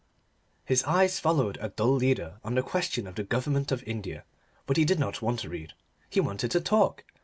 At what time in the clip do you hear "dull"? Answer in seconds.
1.69-1.91